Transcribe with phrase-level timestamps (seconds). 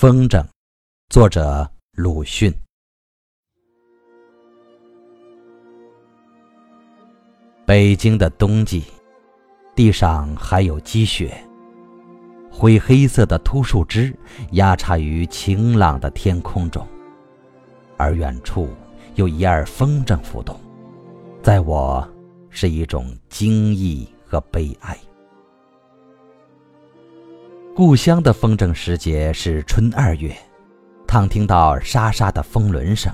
[0.00, 0.46] 风筝，
[1.08, 2.54] 作者鲁迅。
[7.66, 8.84] 北京的冬季，
[9.74, 11.36] 地上还有积雪，
[12.48, 14.16] 灰黑色的秃树枝
[14.52, 16.86] 压插于晴朗的天空中，
[17.96, 18.68] 而远处
[19.16, 20.56] 有一二风筝浮动，
[21.42, 22.08] 在我
[22.50, 24.96] 是一种惊异和悲哀。
[27.78, 30.36] 故乡的风筝时节是春二月，
[31.06, 33.08] 倘听到沙沙的风轮声，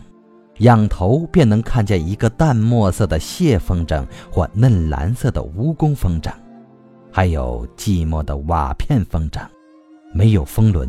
[0.61, 6.33] 仰头便能看见一个淡墨色的蟹风筝或嫩蓝色的蜈蚣风筝，
[7.12, 9.42] 还有寂寞的瓦片风筝，
[10.15, 10.89] 没有风轮，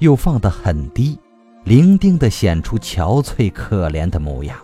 [0.00, 1.18] 又放得很低，
[1.64, 4.54] 伶仃地显出憔悴可怜的模样。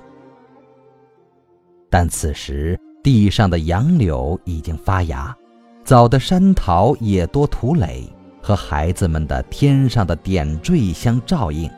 [1.88, 5.34] 但此时地上的杨柳已经发芽，
[5.82, 8.06] 早的山桃也多吐蕾。
[8.50, 11.70] 和孩子们的天上的点缀相照应，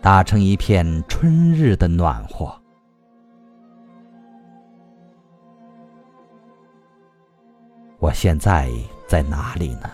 [0.00, 2.56] 打成一片春日的暖和。
[7.98, 8.70] 我现在
[9.08, 9.90] 在哪里呢？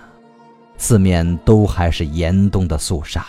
[0.77, 3.25] 四面都还是严冬的肃杀，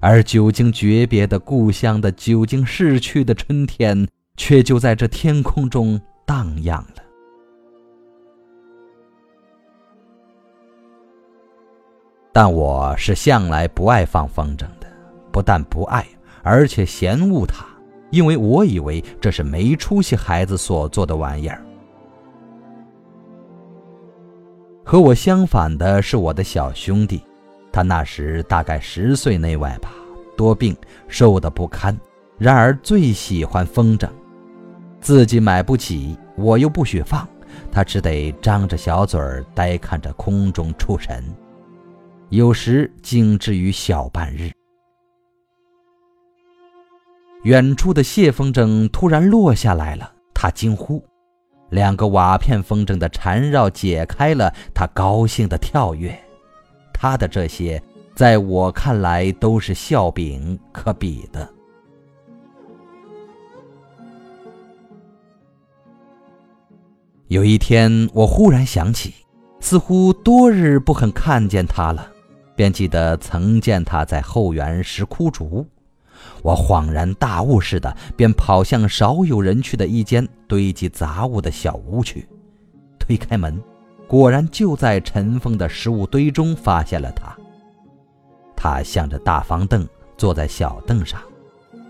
[0.00, 7.09] 而久经诀别的故乡的久经逝去的春天，却就在这天空中荡漾了。
[12.32, 14.86] 但我是向来不爱放风筝的，
[15.32, 16.06] 不但不爱，
[16.42, 17.66] 而且嫌恶它，
[18.10, 21.60] 因为我以为这是没出息孩子所做的玩意儿。
[24.84, 27.22] 和我相反的是我的小兄弟，
[27.72, 29.90] 他那时大概十岁内外吧，
[30.36, 30.76] 多病，
[31.08, 31.96] 瘦得不堪，
[32.38, 34.08] 然而最喜欢风筝，
[35.00, 37.28] 自己买不起，我又不许放，
[37.72, 41.24] 他只得张着小嘴儿呆看着空中出神。
[42.30, 44.52] 有时竟至于小半日。
[47.42, 51.02] 远处的谢风筝突然落下来了，他惊呼；
[51.70, 56.16] 两个瓦片风筝的缠绕解开了，他高兴的跳跃。
[56.94, 57.82] 他的这些，
[58.14, 61.48] 在我看来都是笑柄可比的。
[67.26, 69.14] 有一天，我忽然想起，
[69.58, 72.12] 似乎多日不肯看见他了。
[72.60, 75.66] 便记得曾见他在后园拾枯竹，
[76.42, 82.28] 我恍然大悟似的，便跑向少有人去的一间堆积杂物的小屋去，
[82.98, 83.58] 推开门，
[84.06, 87.34] 果然就在尘封的食物堆中发现了他。
[88.54, 89.88] 他向着大方凳
[90.18, 91.18] 坐在小凳上，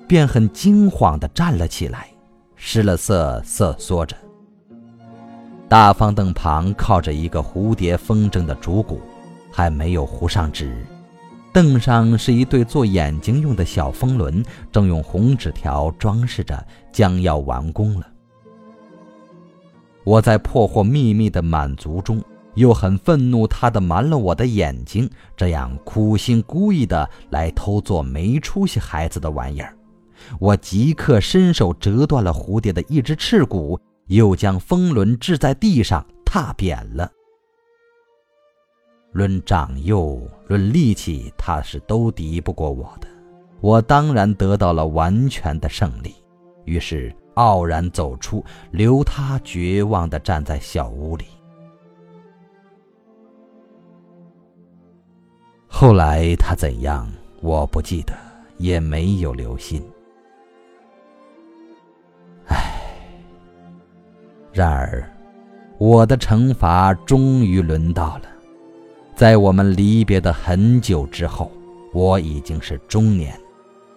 [0.06, 2.06] 便很惊慌地站了起来，
[2.54, 4.16] 失了色，瑟缩着。
[5.69, 9.00] 大方凳旁靠着一个蝴蝶风筝的竹骨。
[9.60, 10.75] 还没有糊上纸，
[11.53, 18.06] 凳上是一对做眼睛用的小风轮，正用红纸条装饰着，将要完工了。
[20.03, 25.06] 我在破获秘密的满足中，又很愤怒，他的瞒了我的眼睛，
[25.37, 29.77] 这样苦心孤诣的来偷做没出息孩子的玩意儿。
[30.38, 37.12] 我即刻伸手折断了蝴蝶的一只翅骨，又将风轮掷在地上，踏扁了。
[39.12, 43.09] 论长幼，论力气，他是都敌不过我的。
[43.60, 46.15] 我当然得到了完全的胜利，
[46.65, 51.25] 于是傲然走出，留他绝望地站在小屋里。
[55.66, 57.10] 后来他怎样，
[57.41, 58.15] 我不记得，
[58.59, 59.82] 也没有留心。
[62.47, 62.72] 唉，
[64.53, 65.04] 然而，
[65.78, 68.25] 我的惩罚终于轮到了。
[69.20, 71.53] 在我们离别的很久之后，
[71.92, 73.38] 我已经是中年。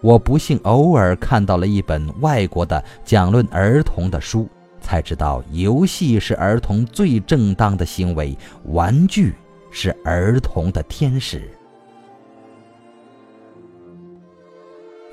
[0.02, 4.46] 我不幸偶尔看到了一本外国的讲论儿童的书，
[4.82, 9.32] 才知道游戏是儿童最正当的行为，玩具
[9.70, 11.50] 是儿童的天使。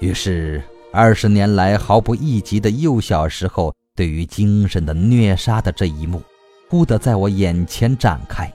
[0.02, 6.22] 于是，二十年来毫不意及的幼小时候对于精神的虐杀的这一幕，
[6.70, 8.54] 忽地在我眼前展开。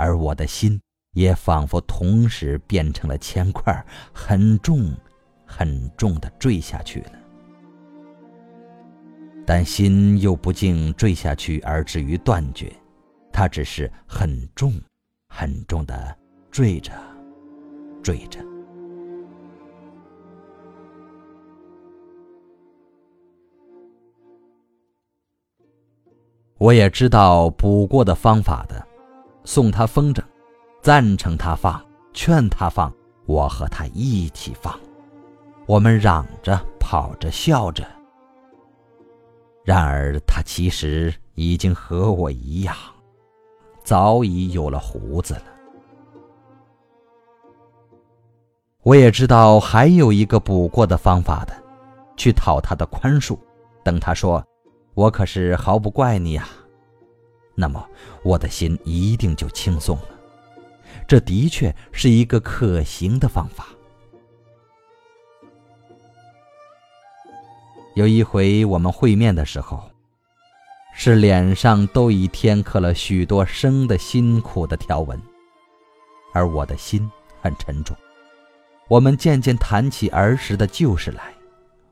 [0.00, 0.80] 而我的心
[1.12, 4.90] 也仿佛同时变成了铅块，很重、
[5.44, 7.12] 很重的坠下去了。
[9.44, 12.72] 但心又不竟坠下去而至于断绝，
[13.30, 14.72] 它只是很重、
[15.28, 16.16] 很重的
[16.50, 16.92] 坠着、
[18.02, 18.40] 坠着。
[26.56, 28.89] 我也知道补过的方法的。
[29.52, 30.22] 送他风筝，
[30.80, 32.94] 赞成他放，劝他放，
[33.26, 34.78] 我和他一起放。
[35.66, 37.84] 我们嚷着、跑着、笑着。
[39.64, 42.76] 然而他其实已经和我一样，
[43.82, 45.42] 早已有了胡子了。
[48.84, 51.52] 我也知道还有一个补过的方法的，
[52.16, 53.36] 去讨他的宽恕。
[53.82, 54.46] 等他说
[54.94, 56.46] ：“我可是毫不怪你呀。”
[57.54, 57.84] 那么
[58.22, 60.08] 我的心一定就轻松了。
[61.06, 63.66] 这的确是一个可行的方法。
[67.94, 69.90] 有一回我们会面的时候，
[70.94, 75.20] 是脸上都已添刻了许多生的辛苦的条纹，
[76.32, 77.10] 而我的心
[77.42, 77.96] 很沉重。
[78.88, 81.32] 我们渐渐谈起儿时的旧事来，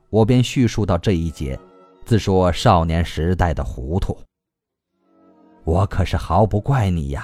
[0.09, 1.59] 我便叙述到这一节，
[2.05, 4.17] 自说少年时代的糊涂。
[5.69, 7.23] 我可是毫不怪你呀！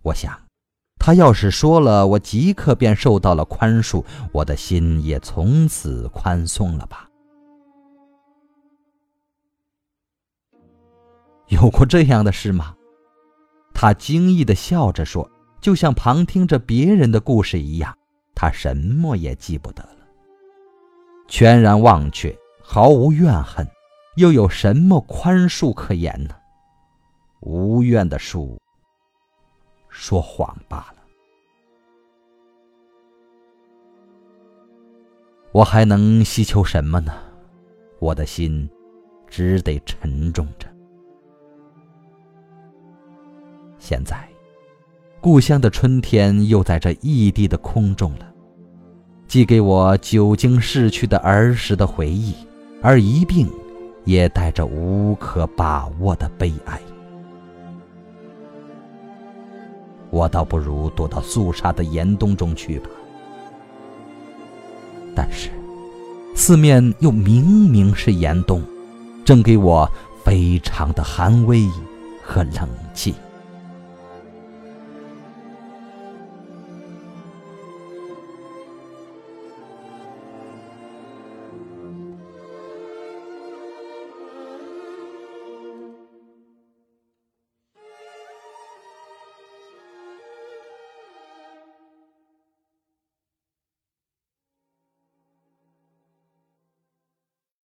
[0.00, 0.40] 我想，
[0.98, 7.06] 他要是说了，我即刻便受到了宽恕，我的心也从此宽松了吧？
[11.48, 12.74] 有过这样的事吗？
[13.74, 15.30] 他惊异的笑着说，
[15.60, 17.94] 就像旁听着别人的故事一样。
[18.34, 20.06] 他什么也记不得了，
[21.28, 23.68] 全然忘却，毫无怨恨，
[24.16, 26.34] 又有什么宽恕可言呢？
[27.40, 28.60] 无怨的树，
[29.88, 30.96] 说谎罢了。
[35.52, 37.12] 我还能希求什么呢？
[37.98, 38.68] 我的心
[39.26, 40.68] 只得沉重着。
[43.78, 44.28] 现在。
[45.20, 48.32] 故乡的春天又在这异地的空中了，
[49.26, 52.32] 寄给我久经逝去的儿时的回忆，
[52.80, 53.50] 而一并
[54.04, 56.80] 也带着无可把握的悲哀。
[60.10, 62.88] 我倒不如躲到肃杀的严冬中去吧。
[65.14, 65.50] 但是，
[66.34, 68.62] 四面又明明是严冬，
[69.24, 69.90] 正给我
[70.24, 71.66] 非常的寒威
[72.22, 73.14] 和冷气。